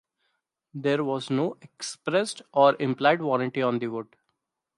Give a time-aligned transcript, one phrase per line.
[0.73, 4.15] There was no expressed or implied warranty on the wood.